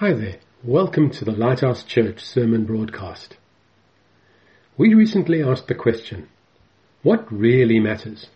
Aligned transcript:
Hi 0.00 0.12
there. 0.12 0.36
Welcome 0.62 1.10
to 1.10 1.24
the 1.24 1.32
Lighthouse 1.32 1.82
Church 1.82 2.24
sermon 2.24 2.66
broadcast. 2.66 3.36
We 4.76 4.94
recently 4.94 5.42
asked 5.42 5.66
the 5.66 5.74
question, 5.74 6.28
what 7.02 7.26
really 7.32 7.80
matters? 7.80 8.26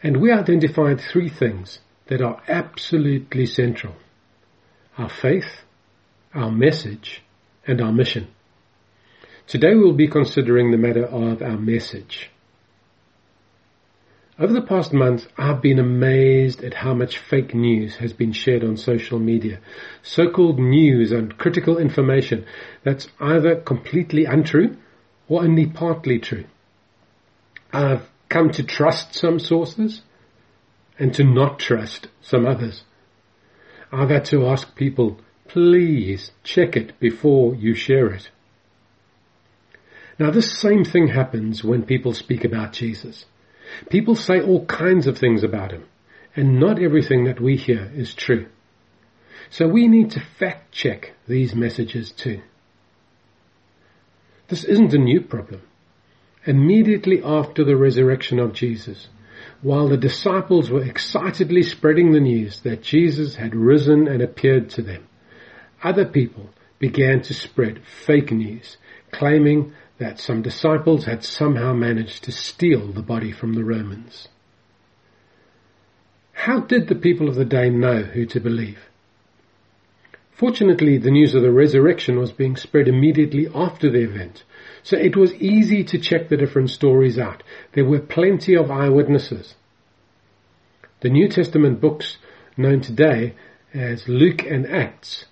And 0.00 0.20
we 0.20 0.30
identified 0.30 1.00
three 1.00 1.28
things 1.28 1.80
that 2.06 2.22
are 2.22 2.40
absolutely 2.46 3.46
central. 3.46 3.96
Our 4.96 5.08
faith, 5.08 5.62
our 6.32 6.52
message, 6.52 7.24
and 7.66 7.80
our 7.80 7.90
mission. 7.90 8.28
Today 9.48 9.74
we'll 9.74 9.92
be 9.92 10.06
considering 10.06 10.70
the 10.70 10.78
matter 10.78 11.06
of 11.06 11.42
our 11.42 11.58
message. 11.58 12.30
Over 14.40 14.52
the 14.52 14.62
past 14.62 14.92
month, 14.92 15.26
I've 15.36 15.60
been 15.60 15.80
amazed 15.80 16.62
at 16.62 16.74
how 16.74 16.94
much 16.94 17.18
fake 17.18 17.56
news 17.56 17.96
has 17.96 18.12
been 18.12 18.30
shared 18.30 18.62
on 18.62 18.76
social 18.76 19.18
media. 19.18 19.58
So-called 20.04 20.60
news 20.60 21.10
and 21.10 21.36
critical 21.36 21.76
information 21.76 22.46
that's 22.84 23.08
either 23.18 23.56
completely 23.56 24.26
untrue 24.26 24.76
or 25.26 25.42
only 25.42 25.66
partly 25.66 26.20
true. 26.20 26.44
I've 27.72 28.08
come 28.28 28.50
to 28.52 28.62
trust 28.62 29.12
some 29.12 29.40
sources 29.40 30.02
and 31.00 31.12
to 31.14 31.24
not 31.24 31.58
trust 31.58 32.06
some 32.20 32.46
others. 32.46 32.84
I've 33.90 34.10
had 34.10 34.24
to 34.26 34.46
ask 34.46 34.76
people, 34.76 35.18
please 35.48 36.30
check 36.44 36.76
it 36.76 37.00
before 37.00 37.56
you 37.56 37.74
share 37.74 38.12
it. 38.12 38.30
Now 40.16 40.30
this 40.30 40.56
same 40.56 40.84
thing 40.84 41.08
happens 41.08 41.64
when 41.64 41.82
people 41.82 42.14
speak 42.14 42.44
about 42.44 42.72
Jesus. 42.72 43.24
People 43.90 44.16
say 44.16 44.40
all 44.40 44.64
kinds 44.66 45.06
of 45.06 45.18
things 45.18 45.42
about 45.42 45.72
him, 45.72 45.84
and 46.34 46.58
not 46.58 46.80
everything 46.80 47.24
that 47.24 47.40
we 47.40 47.56
hear 47.56 47.90
is 47.94 48.14
true. 48.14 48.46
So 49.50 49.66
we 49.66 49.88
need 49.88 50.10
to 50.12 50.20
fact 50.38 50.72
check 50.72 51.14
these 51.26 51.54
messages 51.54 52.12
too. 52.12 52.42
This 54.48 54.64
isn't 54.64 54.94
a 54.94 54.98
new 54.98 55.20
problem. 55.20 55.62
Immediately 56.46 57.22
after 57.22 57.64
the 57.64 57.76
resurrection 57.76 58.38
of 58.38 58.54
Jesus, 58.54 59.08
while 59.60 59.88
the 59.88 59.96
disciples 59.96 60.70
were 60.70 60.84
excitedly 60.84 61.62
spreading 61.62 62.12
the 62.12 62.20
news 62.20 62.60
that 62.60 62.82
Jesus 62.82 63.36
had 63.36 63.54
risen 63.54 64.08
and 64.08 64.22
appeared 64.22 64.70
to 64.70 64.82
them, 64.82 65.06
other 65.82 66.04
people 66.04 66.50
began 66.78 67.20
to 67.22 67.34
spread 67.34 67.82
fake 67.84 68.30
news, 68.30 68.76
claiming 69.10 69.72
that 69.98 70.20
some 70.20 70.42
disciples 70.42 71.04
had 71.04 71.24
somehow 71.24 71.72
managed 71.72 72.24
to 72.24 72.32
steal 72.32 72.92
the 72.92 73.02
body 73.02 73.32
from 73.32 73.54
the 73.54 73.64
Romans. 73.64 74.28
How 76.32 76.60
did 76.60 76.86
the 76.86 76.94
people 76.94 77.28
of 77.28 77.34
the 77.34 77.44
day 77.44 77.68
know 77.68 78.02
who 78.02 78.24
to 78.26 78.40
believe? 78.40 78.78
Fortunately, 80.30 80.98
the 80.98 81.10
news 81.10 81.34
of 81.34 81.42
the 81.42 81.50
resurrection 81.50 82.16
was 82.16 82.30
being 82.30 82.54
spread 82.54 82.86
immediately 82.86 83.48
after 83.52 83.90
the 83.90 84.04
event, 84.04 84.44
so 84.84 84.96
it 84.96 85.16
was 85.16 85.34
easy 85.34 85.82
to 85.82 85.98
check 85.98 86.28
the 86.28 86.36
different 86.36 86.70
stories 86.70 87.18
out. 87.18 87.42
There 87.72 87.84
were 87.84 87.98
plenty 87.98 88.54
of 88.54 88.70
eyewitnesses. 88.70 89.56
The 91.00 91.10
New 91.10 91.28
Testament 91.28 91.80
books 91.80 92.18
known 92.56 92.80
today 92.82 93.34
as 93.74 94.08
Luke 94.08 94.44
and 94.44 94.64
Acts 94.64 95.24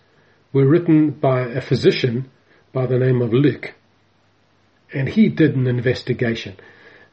were 0.53 0.67
written 0.67 1.11
by 1.11 1.42
a 1.42 1.61
physician 1.61 2.28
by 2.72 2.87
the 2.87 2.98
name 2.98 3.22
of 3.22 3.33
Luke 3.33 3.75
and 4.92 5.09
he 5.09 5.29
did 5.29 5.56
an 5.56 5.67
investigation. 5.67 6.56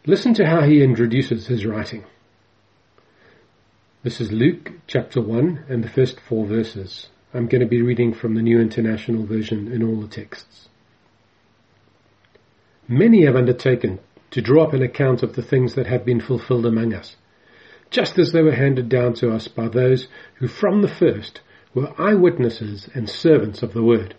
Listen 0.05 0.33
to 0.35 0.45
how 0.45 0.61
he 0.61 0.83
introduces 0.83 1.47
his 1.47 1.65
writing. 1.65 2.03
This 4.03 4.19
is 4.19 4.31
Luke 4.31 4.71
chapter 4.85 5.21
1 5.21 5.65
and 5.69 5.83
the 5.83 5.89
first 5.89 6.19
four 6.19 6.45
verses. 6.45 7.07
I'm 7.33 7.47
going 7.47 7.61
to 7.61 7.67
be 7.67 7.81
reading 7.81 8.13
from 8.13 8.35
the 8.35 8.41
New 8.41 8.59
International 8.59 9.25
Version 9.25 9.71
in 9.71 9.81
all 9.81 10.01
the 10.01 10.07
texts. 10.07 10.67
Many 12.87 13.25
have 13.25 13.35
undertaken 13.35 13.99
to 14.31 14.41
draw 14.41 14.65
up 14.65 14.73
an 14.73 14.83
account 14.83 15.23
of 15.23 15.35
the 15.35 15.41
things 15.41 15.75
that 15.75 15.87
have 15.87 16.03
been 16.03 16.19
fulfilled 16.19 16.65
among 16.65 16.93
us, 16.93 17.15
just 17.89 18.19
as 18.19 18.31
they 18.31 18.41
were 18.41 18.55
handed 18.55 18.89
down 18.89 19.13
to 19.13 19.31
us 19.31 19.47
by 19.47 19.69
those 19.69 20.07
who 20.35 20.47
from 20.47 20.81
the 20.81 20.87
first 20.87 21.39
were 21.73 21.93
eyewitnesses 21.97 22.89
and 22.93 23.09
servants 23.09 23.63
of 23.63 23.73
the 23.73 23.83
word. 23.83 24.15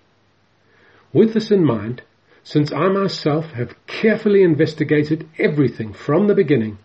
With 1.13 1.35
this 1.35 1.51
in 1.51 1.65
mind, 1.65 2.03
since 2.45 2.71
I 2.73 2.89
myself 2.89 3.53
have 3.53 3.75
carefully 3.87 4.43
investigated 4.43 5.27
everything 5.39 5.95
from 5.95 6.27
the 6.27 6.35
beginning, 6.35 6.77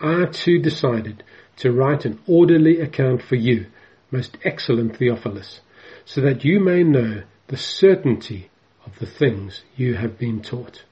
I 0.00 0.26
too 0.26 0.60
decided 0.60 1.24
to 1.56 1.72
write 1.72 2.04
an 2.04 2.20
orderly 2.28 2.80
account 2.80 3.20
for 3.20 3.34
you, 3.34 3.66
most 4.12 4.38
excellent 4.44 4.96
Theophilus, 4.96 5.60
so 6.04 6.20
that 6.20 6.44
you 6.44 6.60
may 6.60 6.84
know 6.84 7.24
the 7.48 7.56
certainty 7.56 8.50
of 8.86 9.00
the 9.00 9.06
things 9.06 9.62
you 9.76 9.94
have 9.94 10.16
been 10.16 10.40
taught. 10.40 10.84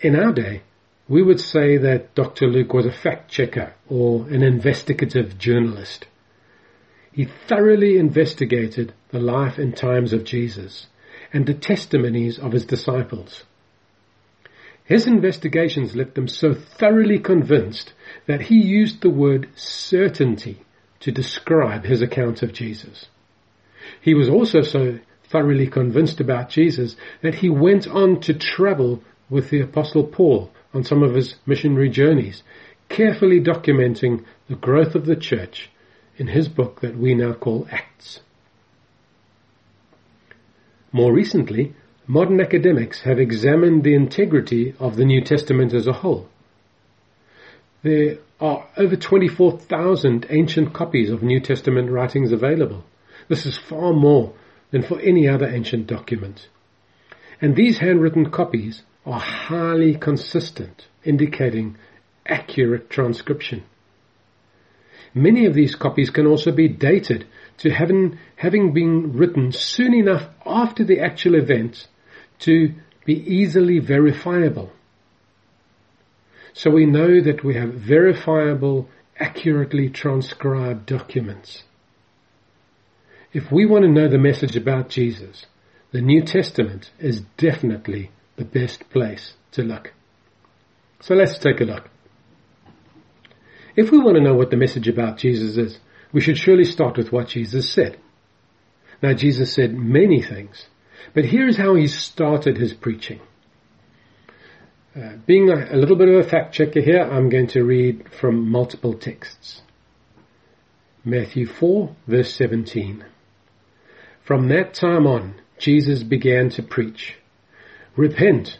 In 0.00 0.16
our 0.16 0.32
day, 0.32 0.62
we 1.08 1.22
would 1.22 1.40
say 1.40 1.76
that 1.76 2.14
Dr. 2.16 2.48
Luke 2.48 2.72
was 2.72 2.86
a 2.86 2.92
fact 2.92 3.30
checker 3.30 3.74
or 3.88 4.26
an 4.28 4.42
investigative 4.42 5.38
journalist. 5.38 6.06
He 7.12 7.24
thoroughly 7.24 7.98
investigated 7.98 8.94
the 9.10 9.20
life 9.20 9.58
and 9.58 9.76
times 9.76 10.12
of 10.12 10.24
Jesus 10.24 10.86
and 11.32 11.46
the 11.46 11.54
testimonies 11.54 12.38
of 12.38 12.52
his 12.52 12.64
disciples. 12.64 13.44
His 14.84 15.06
investigations 15.06 15.94
left 15.94 16.16
them 16.16 16.26
so 16.26 16.52
thoroughly 16.52 17.20
convinced 17.20 17.92
that 18.26 18.42
he 18.42 18.60
used 18.60 19.02
the 19.02 19.10
word 19.10 19.48
certainty 19.54 20.64
to 21.00 21.12
describe 21.12 21.84
his 21.84 22.02
account 22.02 22.42
of 22.42 22.52
Jesus. 22.52 23.06
He 24.00 24.14
was 24.14 24.28
also 24.28 24.62
so 24.62 24.98
thoroughly 25.30 25.68
convinced 25.68 26.20
about 26.20 26.48
Jesus 26.50 26.96
that 27.22 27.36
he 27.36 27.48
went 27.48 27.86
on 27.86 28.20
to 28.22 28.34
travel 28.34 29.02
with 29.28 29.50
the 29.50 29.60
apostle 29.60 30.04
Paul 30.04 30.50
on 30.74 30.82
some 30.82 31.02
of 31.02 31.14
his 31.14 31.36
missionary 31.46 31.88
journeys, 31.88 32.42
carefully 32.88 33.40
documenting 33.40 34.24
the 34.48 34.56
growth 34.56 34.94
of 34.94 35.06
the 35.06 35.16
church 35.16 35.70
in 36.16 36.26
his 36.26 36.48
book 36.48 36.80
that 36.80 36.98
we 36.98 37.14
now 37.14 37.32
call 37.32 37.66
Acts. 37.70 38.20
More 40.92 41.12
recently, 41.12 41.74
modern 42.06 42.40
academics 42.40 43.02
have 43.02 43.20
examined 43.20 43.84
the 43.84 43.94
integrity 43.94 44.74
of 44.80 44.96
the 44.96 45.04
New 45.04 45.22
Testament 45.22 45.72
as 45.72 45.86
a 45.86 45.92
whole. 45.92 46.28
There 47.82 48.18
are 48.40 48.66
over 48.76 48.96
24,000 48.96 50.26
ancient 50.28 50.72
copies 50.72 51.10
of 51.10 51.22
New 51.22 51.40
Testament 51.40 51.90
writings 51.90 52.32
available. 52.32 52.84
This 53.28 53.46
is 53.46 53.56
far 53.56 53.92
more 53.92 54.34
than 54.70 54.82
for 54.82 55.00
any 55.00 55.28
other 55.28 55.46
ancient 55.46 55.86
document. 55.86 56.48
And 57.40 57.54
these 57.54 57.78
handwritten 57.78 58.30
copies 58.30 58.82
are 59.06 59.20
highly 59.20 59.94
consistent, 59.94 60.86
indicating 61.04 61.76
accurate 62.26 62.90
transcription. 62.90 63.62
Many 65.14 65.46
of 65.46 65.54
these 65.54 65.74
copies 65.74 66.10
can 66.10 66.26
also 66.26 66.52
be 66.52 66.68
dated 66.68 67.26
to 67.58 67.70
having, 67.70 68.18
having 68.36 68.72
been 68.72 69.12
written 69.12 69.52
soon 69.52 69.92
enough 69.92 70.28
after 70.46 70.84
the 70.84 71.00
actual 71.00 71.34
event 71.34 71.88
to 72.40 72.74
be 73.04 73.14
easily 73.14 73.78
verifiable. 73.78 74.72
So 76.52 76.70
we 76.70 76.86
know 76.86 77.20
that 77.20 77.44
we 77.44 77.54
have 77.54 77.74
verifiable, 77.74 78.88
accurately 79.18 79.88
transcribed 79.88 80.86
documents. 80.86 81.64
If 83.32 83.52
we 83.52 83.66
want 83.66 83.84
to 83.84 83.90
know 83.90 84.08
the 84.08 84.18
message 84.18 84.56
about 84.56 84.88
Jesus, 84.88 85.46
the 85.92 86.00
New 86.00 86.22
Testament 86.22 86.90
is 86.98 87.20
definitely 87.36 88.10
the 88.36 88.44
best 88.44 88.88
place 88.90 89.34
to 89.52 89.62
look. 89.62 89.92
So 91.00 91.14
let's 91.14 91.38
take 91.38 91.60
a 91.60 91.64
look. 91.64 91.88
If 93.80 93.90
we 93.90 93.98
want 93.98 94.18
to 94.18 94.22
know 94.22 94.34
what 94.34 94.50
the 94.50 94.58
message 94.58 94.88
about 94.88 95.16
Jesus 95.16 95.56
is, 95.56 95.78
we 96.12 96.20
should 96.20 96.36
surely 96.36 96.66
start 96.66 96.98
with 96.98 97.12
what 97.12 97.28
Jesus 97.28 97.72
said. 97.72 97.98
Now 99.02 99.14
Jesus 99.14 99.54
said 99.54 99.72
many 99.72 100.20
things, 100.20 100.66
but 101.14 101.24
here's 101.24 101.56
how 101.56 101.76
he 101.76 101.86
started 101.86 102.58
his 102.58 102.74
preaching. 102.74 103.20
Uh, 104.94 105.12
being 105.24 105.48
a, 105.48 105.74
a 105.74 105.78
little 105.78 105.96
bit 105.96 106.10
of 106.10 106.26
a 106.26 106.28
fact 106.28 106.52
checker 106.52 106.82
here, 106.82 107.00
I'm 107.00 107.30
going 107.30 107.46
to 107.48 107.64
read 107.64 108.12
from 108.12 108.50
multiple 108.50 108.92
texts. 108.92 109.62
Matthew 111.02 111.46
4 111.46 111.96
verse 112.06 112.34
17. 112.34 113.02
From 114.22 114.48
that 114.48 114.74
time 114.74 115.06
on, 115.06 115.40
Jesus 115.56 116.02
began 116.02 116.50
to 116.50 116.62
preach, 116.62 117.16
Repent, 117.96 118.58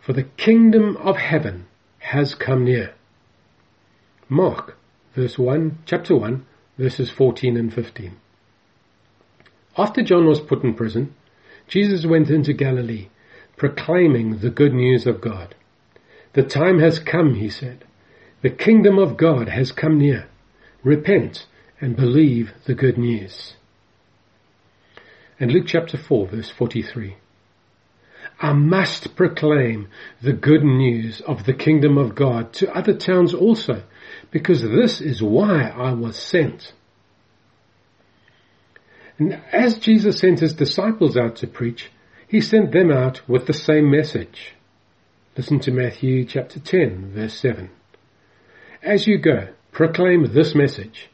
for 0.00 0.12
the 0.12 0.22
kingdom 0.22 0.96
of 0.98 1.16
heaven 1.16 1.66
has 1.98 2.36
come 2.36 2.64
near. 2.64 2.94
Mark, 4.28 4.76
verse 5.14 5.38
1, 5.38 5.78
chapter 5.86 6.16
1, 6.16 6.44
verses 6.78 7.10
14 7.10 7.56
and 7.56 7.72
15. 7.72 8.16
After 9.76 10.02
John 10.02 10.26
was 10.26 10.40
put 10.40 10.62
in 10.62 10.74
prison, 10.74 11.14
Jesus 11.68 12.06
went 12.06 12.30
into 12.30 12.52
Galilee, 12.52 13.08
proclaiming 13.56 14.38
the 14.38 14.50
good 14.50 14.74
news 14.74 15.06
of 15.06 15.20
God. 15.20 15.54
The 16.34 16.42
time 16.42 16.78
has 16.80 16.98
come, 16.98 17.34
he 17.34 17.48
said. 17.48 17.84
The 18.42 18.50
kingdom 18.50 18.98
of 18.98 19.16
God 19.16 19.48
has 19.48 19.72
come 19.72 19.98
near. 19.98 20.28
Repent 20.82 21.46
and 21.80 21.96
believe 21.96 22.52
the 22.66 22.74
good 22.74 22.98
news. 22.98 23.54
and 25.40 25.50
Luke 25.52 25.66
chapter 25.66 25.98
4 25.98 26.28
verse 26.28 26.50
43. 26.50 27.16
I 28.40 28.52
must 28.52 29.14
proclaim 29.16 29.88
the 30.20 30.32
good 30.32 30.64
news 30.64 31.20
of 31.20 31.44
the 31.44 31.54
kingdom 31.54 31.96
of 31.96 32.14
God 32.14 32.52
to 32.54 32.74
other 32.74 32.94
towns 32.94 33.32
also, 33.32 33.84
because 34.30 34.62
this 34.62 35.00
is 35.00 35.22
why 35.22 35.68
I 35.68 35.92
was 35.92 36.16
sent. 36.16 36.72
And 39.18 39.40
as 39.52 39.78
Jesus 39.78 40.18
sent 40.18 40.40
his 40.40 40.54
disciples 40.54 41.16
out 41.16 41.36
to 41.36 41.46
preach, 41.46 41.90
he 42.26 42.40
sent 42.40 42.72
them 42.72 42.90
out 42.90 43.26
with 43.28 43.46
the 43.46 43.52
same 43.52 43.90
message. 43.90 44.54
Listen 45.36 45.60
to 45.60 45.70
Matthew 45.70 46.24
chapter 46.24 46.58
10 46.58 47.12
verse 47.12 47.34
7. 47.34 47.70
As 48.82 49.06
you 49.06 49.18
go, 49.18 49.48
proclaim 49.72 50.32
this 50.32 50.54
message. 50.54 51.10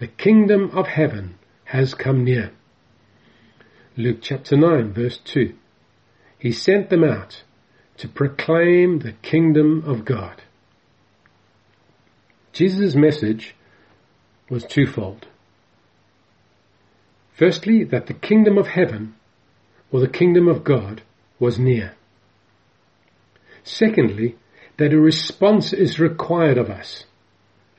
The 0.00 0.08
kingdom 0.08 0.70
of 0.72 0.86
heaven 0.86 1.38
has 1.64 1.94
come 1.94 2.24
near. 2.24 2.52
Luke 3.96 4.18
chapter 4.22 4.56
9 4.56 4.92
verse 4.92 5.18
2. 5.18 5.54
He 6.38 6.52
sent 6.52 6.90
them 6.90 7.04
out 7.04 7.42
to 7.98 8.08
proclaim 8.08 8.98
the 8.98 9.12
kingdom 9.12 9.82
of 9.86 10.04
God. 10.04 10.42
Jesus' 12.52 12.94
message 12.94 13.54
was 14.48 14.64
twofold. 14.64 15.26
Firstly, 17.34 17.84
that 17.84 18.06
the 18.06 18.14
kingdom 18.14 18.56
of 18.56 18.68
heaven 18.68 19.14
or 19.90 20.00
the 20.00 20.08
kingdom 20.08 20.48
of 20.48 20.64
God 20.64 21.02
was 21.38 21.58
near. 21.58 21.94
Secondly, 23.62 24.36
that 24.78 24.92
a 24.92 25.00
response 25.00 25.72
is 25.72 25.98
required 25.98 26.58
of 26.58 26.70
us, 26.70 27.04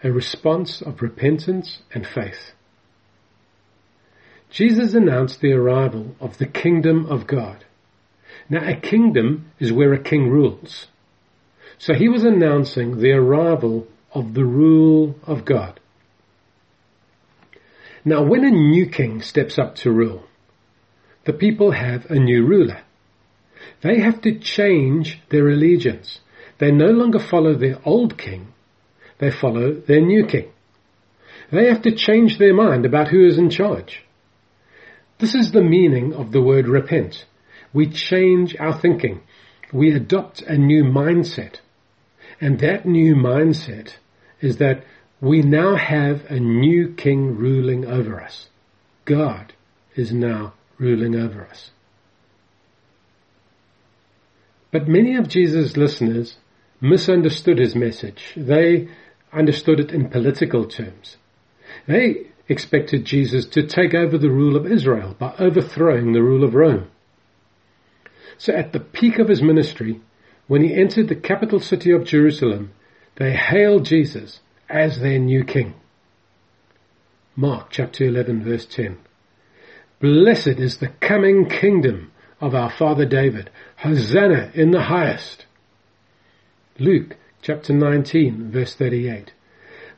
a 0.04 0.12
response 0.12 0.82
of 0.82 1.02
repentance 1.02 1.80
and 1.94 2.06
faith. 2.06 2.52
Jesus 4.50 4.94
announced 4.94 5.42
the 5.42 5.54
arrival 5.54 6.16
of 6.20 6.38
the 6.38 6.46
kingdom 6.46 7.06
of 7.06 7.28
God. 7.28 7.66
Now 8.50 8.68
a 8.68 8.76
kingdom 8.76 9.52
is 9.60 9.72
where 9.72 9.94
a 9.94 10.04
king 10.04 10.30
rules. 10.30 10.88
So 11.78 11.94
he 11.94 12.10
was 12.10 12.24
announcing 12.24 13.00
the 13.00 13.12
arrival 13.12 13.88
of 14.14 14.34
the 14.34 14.46
rule 14.46 15.16
of 15.24 15.46
God. 15.46 15.80
Now 18.06 18.24
when 18.24 18.46
a 18.46 18.52
new 18.52 18.88
king 18.88 19.22
steps 19.22 19.60
up 19.60 19.76
to 19.78 19.92
rule, 19.92 20.24
the 21.26 21.34
people 21.34 21.72
have 21.72 22.10
a 22.10 22.16
new 22.16 22.46
ruler. 22.46 22.82
They 23.82 24.00
have 24.00 24.22
to 24.22 24.40
change 24.40 25.20
their 25.30 25.50
allegiance. 25.50 26.22
They 26.58 26.72
no 26.72 26.88
longer 26.88 27.20
follow 27.20 27.54
their 27.54 27.80
old 27.86 28.18
king, 28.18 28.54
they 29.20 29.30
follow 29.30 29.74
their 29.74 30.02
new 30.02 30.26
king. 30.26 30.50
They 31.52 31.68
have 31.68 31.82
to 31.84 31.96
change 31.96 32.38
their 32.38 32.54
mind 32.54 32.86
about 32.86 33.10
who 33.10 33.26
is 33.26 33.38
in 33.38 33.50
charge. 33.50 34.04
This 35.20 35.34
is 35.34 35.52
the 35.52 35.64
meaning 35.64 36.14
of 36.14 36.32
the 36.32 36.42
word 36.42 36.68
repent. 36.68 37.26
We 37.74 37.88
change 37.88 38.56
our 38.60 38.78
thinking. 38.78 39.22
We 39.72 39.92
adopt 39.92 40.42
a 40.42 40.58
new 40.58 40.84
mindset. 40.84 41.56
And 42.40 42.60
that 42.60 42.86
new 42.86 43.16
mindset 43.16 43.96
is 44.42 44.58
that 44.58 44.84
we 45.20 45.42
now 45.42 45.76
have 45.76 46.26
a 46.30 46.40
new 46.40 46.94
king 46.94 47.38
ruling 47.38 47.86
over 47.86 48.22
us. 48.22 48.50
God 49.06 49.54
is 49.96 50.12
now 50.12 50.54
ruling 50.78 51.16
over 51.16 51.46
us. 51.46 51.72
But 54.72 54.88
many 54.88 55.16
of 55.16 55.28
Jesus' 55.28 55.78
listeners 55.78 56.38
misunderstood 56.80 57.58
his 57.58 57.76
message. 57.76 58.34
They 58.36 58.90
understood 59.34 59.80
it 59.80 59.92
in 59.92 60.10
political 60.10 60.66
terms. 60.66 61.18
They 61.88 62.28
expected 62.48 63.06
Jesus 63.06 63.46
to 63.48 63.66
take 63.66 63.94
over 63.94 64.18
the 64.18 64.30
rule 64.30 64.56
of 64.56 64.72
Israel 64.72 65.16
by 65.18 65.34
overthrowing 65.40 66.14
the 66.14 66.22
rule 66.22 66.44
of 66.44 66.54
Rome. 66.54 66.90
So 68.38 68.54
at 68.54 68.74
the 68.74 68.80
peak 68.80 69.20
of 69.20 69.30
his 69.30 69.42
ministry, 69.42 70.02
when 70.48 70.64
he 70.64 70.74
entered 70.74 71.08
the 71.08 71.16
capital 71.16 71.60
city 71.60 71.92
of 71.92 72.06
Jerusalem, 72.06 72.72
they 73.16 73.34
hailed 73.34 73.86
Jesus 73.86 74.42
as 74.70 75.00
their 75.00 75.20
new 75.20 75.44
king. 75.44 75.74
Mark 77.36 77.70
chapter 77.70 78.06
11 78.06 78.44
verse 78.44 78.66
10. 78.66 78.98
Blessed 80.00 80.60
is 80.60 80.78
the 80.78 80.90
coming 81.00 81.50
kingdom 81.50 82.12
of 82.40 82.54
our 82.54 82.70
father 82.70 83.06
David. 83.06 83.50
Hosanna 83.78 84.52
in 84.54 84.72
the 84.72 84.84
highest. 84.84 85.46
Luke 86.80 87.16
chapter 87.42 87.74
19 87.74 88.52
verse 88.52 88.76
38. 88.76 89.34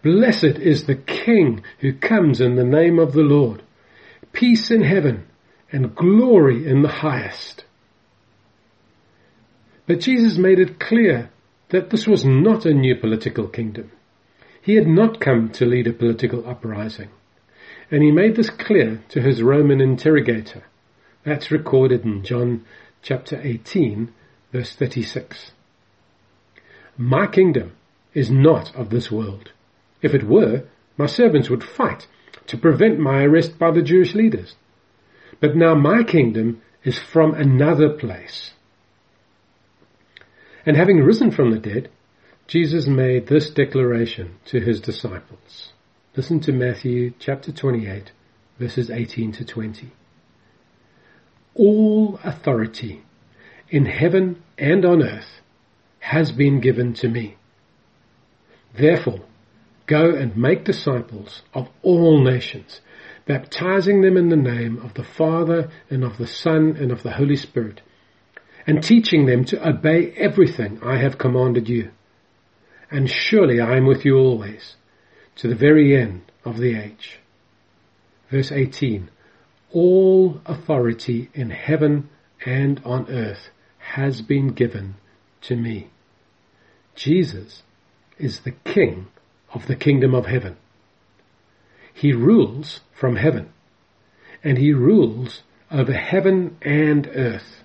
Blessed 0.01 0.44
is 0.44 0.85
the 0.85 0.95
King 0.95 1.62
who 1.80 1.94
comes 1.94 2.39
in 2.39 2.56
the 2.56 2.63
name 2.63 3.00
of 3.00 3.12
the 3.12 3.21
Lord. 3.21 3.62
Peace 4.31 4.71
in 4.71 4.83
heaven 4.83 5.27
and 5.71 5.95
glory 5.95 6.65
in 6.65 6.81
the 6.81 6.88
highest. 6.88 7.65
But 9.89 10.01
Jesus 10.01 10.38
made 10.38 10.59
it 10.59 10.80
clear 10.80 11.31
that 11.69 11.89
this 11.89 12.06
was 12.06 12.24
not 12.24 12.63
a 12.63 12.75
new 12.75 12.95
political 12.95 13.47
kingdom. 13.47 13.89
He 14.62 14.75
had 14.75 14.86
not 14.86 15.19
come 15.19 15.50
to 15.53 15.65
lead 15.65 15.88
a 15.88 15.94
political 15.94 16.47
uprising. 16.47 17.09
And 17.89 18.03
he 18.03 18.12
made 18.12 18.36
this 18.36 18.51
clear 18.51 19.01
to 19.09 19.19
his 19.19 19.41
Roman 19.41 19.81
interrogator. 19.81 20.65
That's 21.24 21.50
recorded 21.50 22.06
in 22.06 22.24
John 22.24 22.65
chapter 23.01 23.41
18 23.41 24.13
verse 24.51 24.75
36. 24.75 25.53
My 26.95 27.25
kingdom 27.25 27.71
is 28.13 28.30
not 28.30 28.75
of 28.75 28.92
this 28.92 29.09
world. 29.09 29.53
If 30.03 30.13
it 30.13 30.27
were, 30.27 30.65
my 30.97 31.07
servants 31.07 31.50
would 31.50 31.63
fight 31.63 32.06
to 32.45 32.57
prevent 32.57 33.00
my 33.00 33.24
arrest 33.24 33.57
by 33.57 33.71
the 33.71 33.81
Jewish 33.81 34.13
leaders. 34.13 34.53
But 35.39 35.56
now 35.56 35.74
my 35.74 36.03
kingdom 36.03 36.62
is 36.83 37.00
from 37.00 37.33
another 37.33 37.89
place. 37.89 38.51
And 40.69 40.77
having 40.77 41.00
risen 41.00 41.31
from 41.31 41.50
the 41.50 41.57
dead, 41.57 41.89
Jesus 42.45 42.86
made 42.86 43.25
this 43.25 43.50
declaration 43.50 44.36
to 44.45 44.60
his 44.60 44.80
disciples. 44.80 45.74
Listen 46.16 46.39
to 46.42 46.51
Matthew 46.51 47.12
chapter 47.18 47.51
28 47.51 48.12
verses 48.60 48.92
18 48.92 49.31
to 49.31 49.45
20. 49.45 49.92
All 51.56 52.19
authority 52.24 53.01
in 53.71 53.88
heaven 53.88 54.44
and 54.60 54.86
on 54.86 55.01
earth 55.01 55.42
has 56.01 56.31
been 56.31 56.60
given 56.60 56.94
to 56.94 57.10
me. 57.10 57.38
Therefore, 58.75 59.21
Go 59.89 60.13
and 60.13 60.38
make 60.38 60.66
disciples 60.66 61.42
of 61.51 61.68
all 61.81 62.24
nations, 62.24 62.80
baptizing 63.25 64.01
them 64.01 64.18
in 64.18 64.30
the 64.30 64.36
name 64.36 64.78
of 64.78 64.94
the 64.94 65.04
Father 65.04 65.71
and 65.90 66.04
of 66.04 66.19
the 66.19 66.28
Son 66.28 66.78
and 66.80 66.92
of 66.92 67.02
the 67.02 67.14
Holy 67.14 67.35
Spirit, 67.35 67.81
and 68.69 68.83
teaching 68.83 69.26
them 69.26 69.44
to 69.44 69.68
obey 69.68 70.11
everything 70.11 70.80
I 70.83 70.97
have 70.97 71.18
commanded 71.18 71.68
you. 71.68 71.90
And 72.92 73.09
surely 73.09 73.59
I 73.59 73.78
am 73.78 73.88
with 73.88 74.06
you 74.06 74.16
always, 74.16 74.76
to 75.38 75.47
the 75.47 75.56
very 75.56 75.97
end 75.99 76.31
of 76.45 76.57
the 76.57 76.76
age. 76.76 77.19
Verse 78.30 78.52
18. 78.52 79.09
All 79.71 80.40
authority 80.45 81.31
in 81.33 81.49
heaven 81.49 82.09
and 82.45 82.80
on 82.85 83.09
earth 83.09 83.49
has 83.80 84.21
been 84.21 84.49
given 84.49 84.97
to 85.42 85.56
me. 85.56 85.90
Jesus 86.94 87.64
is 88.19 88.42
the 88.42 88.52
King 88.52 89.07
of 89.52 89.66
the 89.66 89.76
kingdom 89.76 90.14
of 90.14 90.28
heaven. 90.28 90.57
He 91.92 92.14
rules 92.14 92.81
from 92.94 93.16
heaven, 93.16 93.52
and 94.44 94.59
he 94.59 94.73
rules 94.73 95.42
over 95.71 95.94
heaven 95.94 96.56
and 96.61 97.09
earth. 97.16 97.64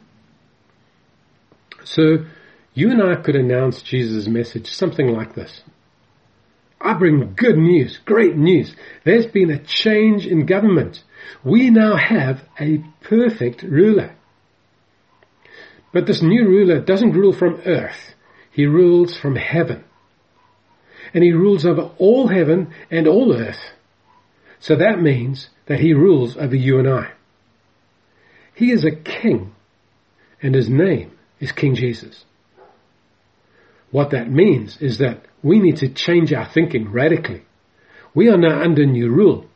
So, 1.85 2.27
you 2.73 2.91
and 2.91 3.03
I 3.03 3.17
could 3.17 3.37
announce 3.37 3.83
Jesus' 3.83 4.27
message 4.27 4.71
something 4.73 5.09
like 5.09 5.35
this. 5.35 5.63
I 6.81 6.95
bring 6.95 7.35
good 7.35 7.57
news, 7.57 7.99
great 8.05 8.37
news. 8.37 8.75
There's 9.05 9.27
been 9.27 9.51
a 9.51 9.63
change 9.63 10.27
in 10.27 10.47
government. 10.47 11.03
We 11.43 11.71
now 11.71 11.97
have 11.97 12.43
a 12.61 12.85
perfect 13.03 13.63
ruler. 13.63 14.15
But 15.93 16.07
this 16.07 16.21
new 16.21 16.47
ruler 16.47 16.81
doesn't 16.81 17.13
rule 17.13 17.33
from 17.33 17.63
earth. 17.65 18.15
He 18.51 18.67
rules 18.67 19.17
from 19.17 19.37
heaven 19.37 19.85
and 21.15 21.23
he 21.23 21.33
rules 21.33 21.65
over 21.65 21.93
all 21.99 22.29
heaven 22.29 22.73
and 22.91 23.07
all 23.07 23.33
earth. 23.33 23.73
So 24.59 24.77
that 24.77 25.01
means 25.01 25.49
that 25.67 25.81
he 25.81 25.95
rules 25.95 26.37
over 26.37 26.57
you 26.57 26.79
and 26.79 26.89
I. 26.89 27.13
He 28.55 28.71
is 28.71 28.85
a 28.85 28.91
king, 28.91 29.55
and 30.43 30.55
his 30.55 30.69
name 30.69 31.13
is 31.45 31.53
King 31.53 31.75
Jesus. 31.75 32.25
What 33.91 34.11
that 34.11 34.31
means 34.31 34.81
is 34.81 34.99
that 34.99 35.25
we 35.43 35.61
need 35.61 35.77
to 35.77 35.89
change 35.89 36.33
our 36.33 36.47
thinking 36.47 36.91
radically. 36.91 37.43
We 38.15 38.29
are 38.29 38.37
now 38.37 38.63
under 38.63 38.85
new 38.85 39.11
rule. 39.11 39.47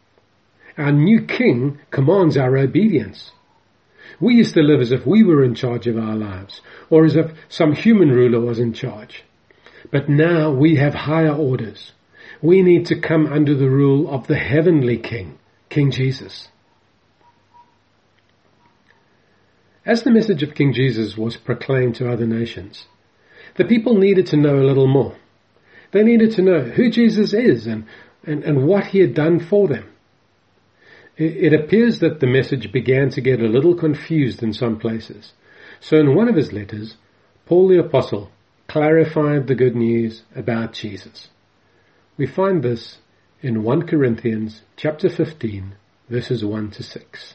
Our 0.77 0.93
new 0.93 1.23
king 1.23 1.81
commands 1.91 2.37
our 2.37 2.57
obedience. 2.57 3.33
We 4.21 4.35
used 4.35 4.55
to 4.55 4.63
live 4.63 4.81
as 4.81 4.93
if 4.93 5.07
we 5.07 5.25
were 5.25 5.43
in 5.43 5.55
charge 5.55 5.87
of 5.87 5.97
our 5.97 6.15
lives, 6.15 6.61
or 6.91 7.05
as 7.05 7.17
if 7.17 7.33
some 7.49 7.73
human 7.73 8.11
ruler 8.11 8.41
was 8.41 8.59
in 8.59 8.73
charge. 8.73 9.25
But 9.91 10.09
now 10.09 10.51
we 10.51 10.77
have 10.77 10.95
higher 10.95 11.35
orders. 11.35 11.93
We 12.43 12.63
need 12.63 12.87
to 12.87 13.01
come 13.01 13.27
under 13.27 13.55
the 13.55 13.71
rule 13.71 14.09
of 14.09 14.27
the 14.27 14.39
heavenly 14.39 14.99
King, 14.99 15.39
King 15.69 15.91
Jesus. 15.91 16.49
As 19.89 20.03
the 20.03 20.11
message 20.11 20.43
of 20.43 20.55
King 20.55 20.75
Jesus 20.75 21.17
was 21.17 21.39
proclaimed 21.39 21.95
to 21.95 22.13
other 22.13 22.27
nations, 22.27 22.85
the 23.57 23.65
people 23.65 23.97
needed 23.97 24.27
to 24.27 24.37
know 24.37 24.57
a 24.57 24.69
little 24.69 24.87
more. 24.87 25.17
They 25.93 26.03
needed 26.03 26.33
to 26.33 26.43
know 26.43 26.61
who 26.61 26.91
Jesus 26.91 27.33
is 27.33 27.67
and, 27.67 27.87
and, 28.23 28.45
and 28.45 28.67
what 28.67 28.89
he 28.89 28.99
had 28.99 29.15
done 29.15 29.41
for 29.41 29.67
them. 29.67 29.89
It, 31.17 31.53
it 31.53 31.53
appears 31.55 32.01
that 32.01 32.21
the 32.21 32.27
message 32.27 32.71
began 32.71 33.09
to 33.09 33.23
get 33.23 33.41
a 33.41 33.49
little 33.49 33.75
confused 33.75 34.43
in 34.43 34.53
some 34.53 34.79
places. 34.79 35.33
So 35.81 35.97
in 35.97 36.15
one 36.15 36.29
of 36.29 36.37
his 36.37 36.53
letters, 36.53 36.97
Paul 37.47 37.69
the 37.69 37.81
Apostle 37.81 38.31
clarified 38.67 39.47
the 39.47 39.55
good 39.55 39.75
news 39.75 40.23
about 40.37 40.75
Jesus. 40.75 41.29
We 42.19 42.27
find 42.27 42.63
this 42.63 42.99
in 43.41 43.63
1 43.63 43.87
Corinthians 43.87 44.61
chapter 44.77 45.09
15 45.09 45.77
verses 46.11 46.45
1 46.45 46.73
to 46.73 46.83
6. 46.83 47.35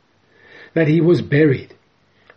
That 0.73 0.87
he 0.87 1.01
was 1.01 1.21
buried. 1.21 1.75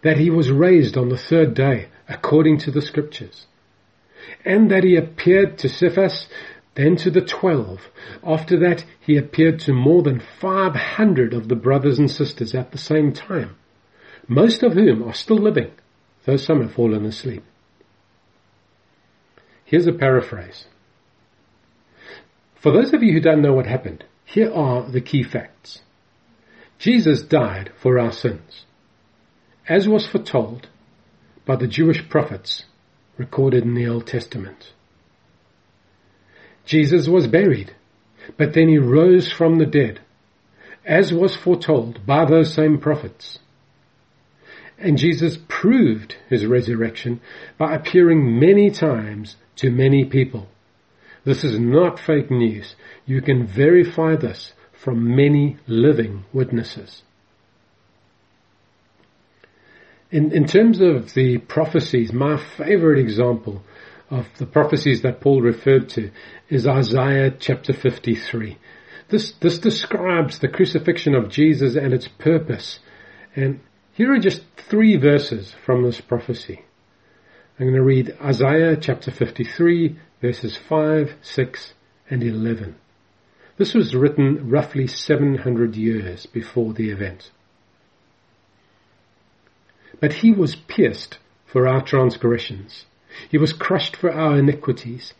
That 0.03 0.19
he 0.19 0.31
was 0.31 0.50
raised 0.50 0.97
on 0.97 1.09
the 1.09 1.19
third 1.19 1.55
day 1.55 1.88
according 2.09 2.59
to 2.59 2.71
the 2.71 2.83
scriptures. 2.83 3.47
And 4.45 4.71
that 4.71 4.85
he 4.85 4.97
appeared 4.97 5.59
to 5.59 5.69
Cephas, 5.69 6.29
then 6.75 6.97
to 6.97 7.11
the 7.11 7.21
twelve. 7.21 7.88
After 8.23 8.59
that 8.61 8.85
he 9.00 9.17
appeared 9.17 9.61
to 9.61 9.73
more 9.73 10.03
than 10.03 10.21
five 10.41 10.75
hundred 10.75 11.33
of 11.33 11.49
the 11.49 11.57
brothers 11.57 11.99
and 11.99 12.11
sisters 12.11 12.55
at 12.55 12.73
the 12.73 12.79
same 12.79 13.12
time, 13.12 13.57
most 14.26 14.62
of 14.62 14.73
whom 14.73 15.03
are 15.03 15.14
still 15.14 15.38
living, 15.38 15.71
though 16.25 16.37
some 16.37 16.62
have 16.62 16.73
fallen 16.73 17.05
asleep. 17.05 17.45
Here's 19.64 19.87
a 19.87 19.93
paraphrase. 19.93 20.67
For 22.57 22.73
those 22.73 22.93
of 22.93 23.03
you 23.03 23.12
who 23.12 23.21
don't 23.21 23.43
know 23.43 23.53
what 23.53 23.67
happened, 23.67 24.05
here 24.25 24.53
are 24.53 24.83
the 24.83 25.00
key 25.00 25.23
facts. 25.23 25.81
Jesus 26.85 27.23
died 27.23 27.73
for 27.81 27.99
our 27.99 28.12
sins, 28.12 28.67
as 29.67 29.88
was 29.88 30.07
foretold 30.07 30.69
by 31.47 31.57
the 31.57 31.67
Jewish 31.67 32.07
prophets 32.11 32.64
recorded 33.17 33.64
in 33.64 33.73
the 33.73 33.88
Old 33.88 34.07
Testament. 34.07 34.75
Jesus 36.67 37.09
was 37.09 37.26
buried, 37.26 37.75
but 38.37 38.53
then 38.53 38.69
he 38.69 38.76
rose 38.76 39.33
from 39.33 39.57
the 39.57 39.64
dead, 39.64 40.00
as 40.85 41.11
was 41.11 41.35
foretold 41.35 42.05
by 42.05 42.26
those 42.26 42.53
same 42.53 42.76
prophets. 42.76 43.38
And 44.79 44.99
Jesus 44.99 45.38
proved 45.49 46.17
his 46.29 46.45
resurrection 46.45 47.23
by 47.57 47.75
appearing 47.75 48.38
many 48.38 48.71
times 48.71 49.37
to 49.57 49.71
many 49.71 50.05
people. 50.05 50.49
This 51.25 51.45
is 51.45 51.59
not 51.59 51.99
fake 51.99 52.31
news. 52.31 52.76
You 53.07 53.23
can 53.23 53.47
verify 53.47 54.17
this 54.17 54.53
from 54.85 55.17
many 55.17 55.57
living 55.67 56.25
witnesses. 56.35 57.03
In, 60.11 60.31
in 60.31 60.47
terms 60.47 60.79
of 60.83 61.14
the 61.14 61.38
prophecies, 61.38 62.12
my 62.12 62.37
favorite 62.37 62.99
example 62.99 63.62
of 64.11 64.26
the 64.37 64.45
prophecies 64.45 65.00
that 65.00 65.23
Paul 65.23 65.41
referred 65.41 65.88
to 65.91 66.11
is 66.50 66.67
Isaiah 66.67 67.31
chapter 67.31 67.73
53. 67.73 68.59
This, 69.09 69.33
this 69.33 69.59
describes 69.59 70.38
the 70.38 70.49
crucifixion 70.49 71.14
of 71.14 71.31
Jesus 71.31 71.76
and 71.76 71.95
its 71.95 72.07
purpose. 72.07 72.79
And 73.35 73.61
here 73.95 74.12
are 74.12 74.19
just 74.19 74.43
three 74.69 74.97
verses 74.97 75.55
from 75.64 75.83
this 75.83 76.03
prophecy. 76.03 76.62
I'm 77.59 77.67
going 77.67 77.75
to 77.75 77.83
read 77.83 78.17
Isaiah 78.21 78.76
chapter 78.76 79.11
53 79.11 79.97
verses 80.21 80.59
5, 80.59 81.14
6, 81.23 81.75
and 82.11 82.23
11. 82.23 82.76
This 83.56 83.75
was 83.75 83.94
written 83.94 84.50
roughly 84.50 84.87
700 84.87 85.76
years 85.76 86.26
before 86.26 86.73
the 86.73 86.90
event. 86.90 87.30
But 90.00 90.14
he 90.14 90.32
was 90.32 90.56
pierced 90.56 91.18
for 91.46 91.68
our 91.68 91.82
transgressions. 91.82 92.87
He 93.28 93.38
was 93.38 93.52
crushed 93.52 93.94
for 93.94 94.12
our 94.12 94.38
iniquities. 94.38 95.14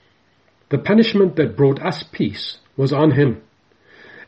The 0.71 0.79
punishment 0.79 1.37
that 1.37 1.57
brought 1.57 1.81
us 1.81 2.03
peace 2.03 2.59
was 2.77 2.93
on 2.93 3.13
him, 3.13 3.43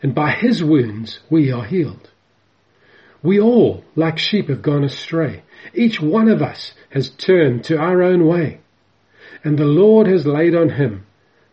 and 0.02 0.14
by 0.14 0.30
his 0.30 0.62
wounds 0.62 1.18
we 1.28 1.50
are 1.50 1.64
healed. 1.64 2.10
We 3.22 3.40
all, 3.40 3.84
like 3.96 4.18
sheep, 4.18 4.48
have 4.48 4.62
gone 4.62 4.84
astray. 4.84 5.42
Each 5.74 6.00
one 6.00 6.28
of 6.28 6.42
us 6.42 6.74
has 6.90 7.10
turned 7.10 7.64
to 7.64 7.78
our 7.78 8.02
own 8.02 8.26
way 8.26 8.60
and 9.46 9.58
the 9.58 9.64
Lord 9.64 10.08
has 10.08 10.26
laid 10.26 10.54
on 10.54 10.70
him 10.70 11.06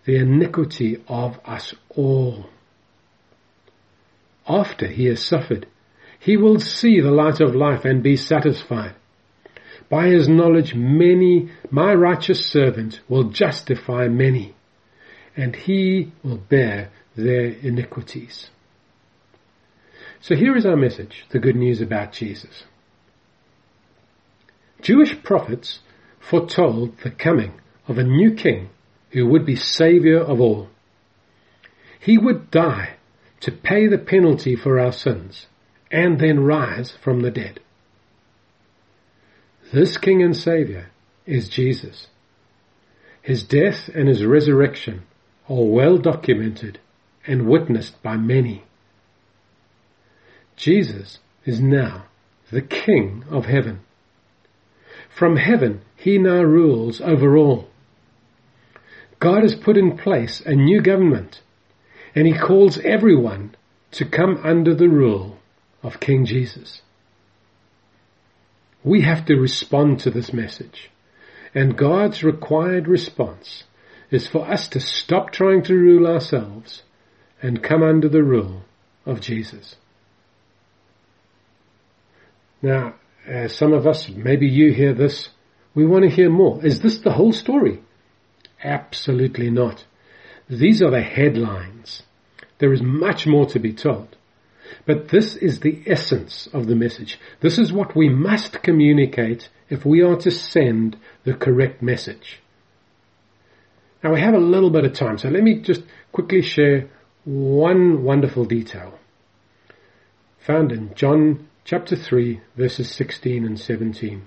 the 0.05 0.17
iniquity 0.17 1.03
of 1.07 1.39
us 1.45 1.74
all. 1.89 2.45
After 4.48 4.88
he 4.88 5.05
has 5.05 5.24
suffered, 5.24 5.67
he 6.19 6.38
will 6.38 6.60
see 6.60 7.00
the 7.00 7.12
light 7.12 7.39
of 7.39 7.55
life 7.55 7.86
and 7.86 8.03
be 8.03 8.15
satisfied. 8.17 8.95
By 9.89 10.07
his 10.07 10.27
knowledge 10.27 10.74
many, 10.74 11.50
my 11.69 11.93
righteous 11.93 12.45
servant 12.45 13.01
will 13.07 13.25
justify 13.25 14.07
many, 14.07 14.55
and 15.36 15.55
he 15.55 16.12
will 16.24 16.38
bear 16.38 16.89
their 17.15 17.45
iniquities. 17.45 18.50
So 20.22 20.36
here 20.36 20.55
is 20.55 20.65
our 20.65 20.77
message, 20.77 21.25
the 21.29 21.39
good 21.39 21.55
news 21.55 21.81
about 21.81 22.13
Jesus. 22.13 22.63
Jewish 24.81 25.22
prophets 25.24 25.79
foretold 26.19 26.98
the 27.00 27.12
coming 27.12 27.60
of 27.88 27.98
a 27.98 28.03
new 28.03 28.33
king 28.33 28.69
who 29.13 29.27
would 29.27 29.46
be 29.46 29.55
savior 29.55 30.20
of 30.20 30.41
all. 30.41 30.70
He 32.00 32.17
would 32.17 32.51
die 32.51 32.96
to 33.39 33.51
pay 33.51 33.88
the 33.88 33.98
penalty 33.98 34.55
for 34.55 34.79
our 34.79 34.91
sins 34.91 35.48
and 35.91 36.20
then 36.20 36.43
rise 36.43 36.91
from 36.91 37.22
the 37.22 37.32
dead. 37.32 37.60
This 39.72 39.98
king 39.98 40.22
and 40.22 40.36
savior 40.36 40.88
is 41.25 41.50
Jesus. 41.50 42.08
His 43.22 43.43
death 43.43 43.89
and 43.93 44.10
his 44.10 44.25
resurrection 44.25 45.03
are 45.48 45.63
well 45.63 45.98
documented 45.98 46.79
and 47.25 47.48
witnessed 47.48 48.01
by 48.03 48.17
many. 48.17 48.63
Jesus 50.55 51.20
is 51.46 51.60
now 51.60 52.05
the 52.51 52.62
King 52.62 53.24
of 53.29 53.46
heaven. 53.46 53.82
From 55.10 55.38
heaven, 55.38 55.82
he 55.96 56.17
now 56.17 56.41
rules 56.43 57.01
over 57.01 57.38
all. 57.38 57.70
God 59.24 59.44
has 59.44 59.56
put 59.56 59.77
in 59.77 59.96
place 59.96 60.42
a 60.42 60.53
new 60.53 60.82
government 60.82 61.39
and 62.13 62.27
he 62.27 62.38
calls 62.38 62.77
everyone 62.80 63.56
to 63.92 64.03
come 64.03 64.42
under 64.44 64.75
the 64.75 64.89
rule 64.89 65.38
of 65.82 66.01
King 66.01 66.25
Jesus. 66.25 66.82
We 68.84 69.00
have 69.03 69.25
to 69.27 69.36
respond 69.36 70.01
to 70.01 70.12
this 70.12 70.34
message 70.34 70.92
and 71.56 71.77
God's 71.77 72.22
required 72.22 72.89
response 72.89 73.63
is 74.12 74.27
for 74.27 74.46
us 74.46 74.68
to 74.68 74.82
stop 74.82 75.32
trying 75.32 75.63
to 75.63 75.74
rule 75.74 76.06
ourselves 76.06 76.84
and 77.42 77.63
come 77.63 77.82
under 77.82 78.10
the 78.10 78.24
rule 78.24 78.63
of 79.06 79.22
Jesus. 79.22 79.77
Now, 82.62 82.96
as 83.25 83.56
some 83.56 83.72
of 83.72 83.88
us, 83.88 84.10
maybe 84.10 84.48
you 84.48 84.74
hear 84.74 84.94
this, 84.94 85.30
we 85.74 85.86
want 85.86 86.03
to 86.03 86.10
hear 86.10 86.30
more. 86.30 86.65
Is 86.65 86.82
this 86.82 87.00
the 87.00 87.13
whole 87.13 87.32
story? 87.32 87.80
Absolutely 88.63 89.50
not. 89.50 89.86
These 90.50 90.82
are 90.82 90.91
the 90.91 91.01
headlines. 91.01 92.03
There 92.60 92.74
is 92.74 92.82
much 92.82 93.27
more 93.27 93.46
to 93.48 93.60
be 93.60 93.74
told. 93.74 94.15
But 94.86 95.10
this 95.10 95.36
is 95.36 95.60
the 95.60 95.84
essence 95.86 96.48
of 96.53 96.67
the 96.67 96.75
message. 96.75 97.20
This 97.41 97.60
is 97.60 97.72
what 97.72 97.96
we 97.96 98.10
must 98.10 98.63
communicate 98.63 99.50
if 99.70 99.86
we 99.86 100.01
are 100.01 100.15
to 100.17 100.32
send 100.32 100.98
the 101.24 101.34
correct 101.34 101.82
message. 101.82 102.41
Now 104.03 104.13
we 104.13 104.22
have 104.22 104.34
a 104.34 104.39
little 104.39 104.70
bit 104.70 104.86
of 104.86 104.93
time, 104.93 105.17
so 105.17 105.29
let 105.29 105.43
me 105.43 105.60
just 105.60 105.84
quickly 106.12 106.41
share 106.41 106.89
one 107.24 108.03
wonderful 108.03 108.46
detail. 108.46 109.00
Found 110.39 110.72
in 110.72 110.93
John 110.93 111.48
chapter 111.63 111.96
3 111.96 112.41
verses 112.58 112.91
16 112.91 113.46
and 113.46 113.60
17. 113.60 114.25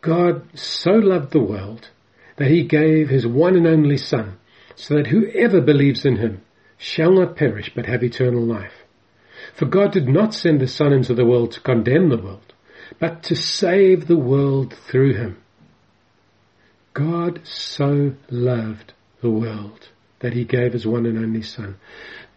God 0.00 0.56
so 0.56 0.92
loved 0.92 1.32
the 1.32 1.42
world 1.42 1.90
that 2.36 2.50
he 2.50 2.64
gave 2.64 3.08
his 3.08 3.26
one 3.26 3.56
and 3.56 3.66
only 3.66 3.96
Son, 3.96 4.38
so 4.76 4.94
that 4.94 5.08
whoever 5.08 5.60
believes 5.60 6.04
in 6.04 6.16
him 6.16 6.42
shall 6.76 7.12
not 7.12 7.36
perish 7.36 7.72
but 7.74 7.86
have 7.86 8.04
eternal 8.04 8.42
life. 8.42 8.84
For 9.54 9.66
God 9.66 9.92
did 9.92 10.08
not 10.08 10.34
send 10.34 10.60
the 10.60 10.68
Son 10.68 10.92
into 10.92 11.14
the 11.14 11.26
world 11.26 11.52
to 11.52 11.60
condemn 11.60 12.08
the 12.08 12.16
world, 12.16 12.52
but 13.00 13.24
to 13.24 13.34
save 13.34 14.06
the 14.06 14.16
world 14.16 14.72
through 14.88 15.14
him. 15.14 15.36
God 16.94 17.40
so 17.44 18.14
loved 18.30 18.92
the 19.20 19.30
world 19.30 19.88
that 20.20 20.32
he 20.32 20.44
gave 20.44 20.72
his 20.72 20.86
one 20.86 21.06
and 21.06 21.18
only 21.18 21.42
Son. 21.42 21.76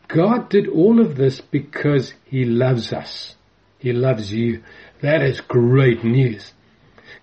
God 0.07 0.49
did 0.49 0.67
all 0.67 0.99
of 0.99 1.15
this 1.15 1.41
because 1.41 2.13
he 2.25 2.43
loves 2.43 2.91
us. 2.91 3.35
He 3.79 3.93
loves 3.93 4.33
you. 4.33 4.63
That 5.01 5.21
is 5.21 5.41
great 5.41 6.03
news. 6.03 6.53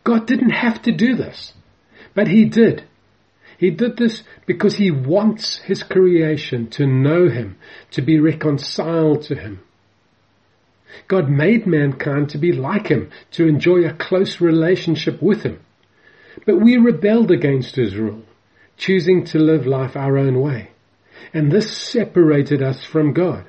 God 0.05 0.27
didn't 0.27 0.51
have 0.51 0.83
to 0.83 0.93
do 0.93 1.15
this, 1.15 1.53
but 2.15 2.29
he 2.29 2.45
did. 2.45 2.85
He 3.59 3.71
did 3.71 3.97
this 3.97 4.23
because 4.47 4.77
he 4.77 4.91
wants 4.91 5.59
his 5.59 5.83
creation 5.83 6.71
to 6.71 6.87
know 6.87 7.29
him, 7.29 7.59
to 7.91 8.03
be 8.03 8.21
reconciled 8.21 9.23
to 9.25 9.35
him. 9.35 9.61
God 11.09 11.29
made 11.29 11.67
mankind 11.67 12.31
to 12.31 12.39
be 12.39 12.53
like 12.53 12.87
him, 12.89 13.11
to 13.33 13.47
enjoy 13.47 13.85
a 13.85 13.93
close 13.93 14.41
relationship 14.41 15.21
with 15.21 15.43
him. 15.43 15.61
But 16.47 16.61
we 16.61 16.77
rebelled 16.77 17.31
against 17.31 17.77
his 17.77 17.97
rule, 17.97 18.23
choosing 18.77 19.25
to 19.27 19.39
live 19.39 19.67
life 19.67 19.97
our 19.97 20.17
own 20.17 20.41
way. 20.41 20.71
And 21.35 21.51
this 21.51 21.77
separated 21.77 22.63
us 22.63 22.85
from 22.85 23.13
God. 23.13 23.45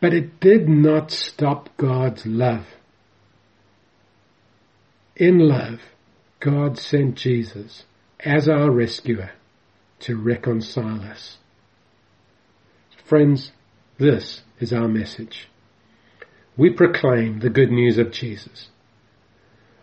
But 0.00 0.12
it 0.12 0.40
did 0.40 0.68
not 0.68 1.10
stop 1.12 1.70
God's 1.76 2.26
love. 2.26 2.66
In 5.16 5.38
love, 5.38 5.80
God 6.40 6.78
sent 6.78 7.16
Jesus 7.16 7.84
as 8.20 8.48
our 8.48 8.70
rescuer 8.70 9.32
to 10.00 10.16
reconcile 10.16 11.02
us. 11.02 11.38
Friends, 13.04 13.52
this 13.98 14.42
is 14.58 14.72
our 14.72 14.88
message. 14.88 15.48
We 16.56 16.70
proclaim 16.70 17.40
the 17.40 17.50
good 17.50 17.70
news 17.70 17.98
of 17.98 18.10
Jesus. 18.10 18.68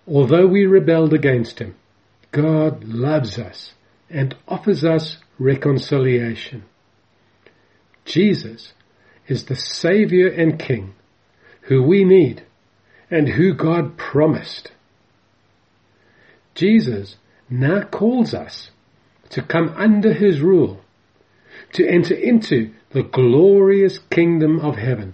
Although 0.07 0.47
we 0.47 0.65
rebelled 0.65 1.13
against 1.13 1.59
him, 1.59 1.75
God 2.31 2.83
loves 2.83 3.37
us 3.37 3.73
and 4.09 4.35
offers 4.47 4.83
us 4.83 5.17
reconciliation. 5.37 6.63
Jesus 8.05 8.73
is 9.27 9.45
the 9.45 9.55
Savior 9.55 10.27
and 10.27 10.59
King 10.59 10.95
who 11.63 11.83
we 11.83 12.03
need 12.03 12.43
and 13.11 13.29
who 13.29 13.53
God 13.53 13.97
promised. 13.97 14.71
Jesus 16.59 17.15
now 17.49 17.83
calls 17.83 18.33
us 18.33 18.71
to 19.29 19.41
come 19.41 19.69
under 19.77 20.11
his 20.11 20.41
rule, 20.41 20.81
to 21.71 21.87
enter 21.87 22.13
into 22.13 22.73
the 22.89 23.03
glorious 23.03 23.97
kingdom 24.11 24.59
of 24.59 24.75
heaven, 24.75 25.13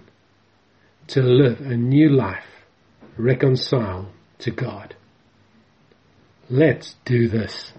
to 1.06 1.22
live 1.22 1.60
a 1.60 1.76
new 1.76 2.08
life 2.08 2.66
reconciled 3.16 4.06
to 4.40 4.50
God. 4.50 4.96
Let's 6.50 6.96
do 7.04 7.28
this. 7.28 7.72